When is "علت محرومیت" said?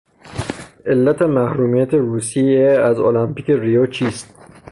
0.85-1.91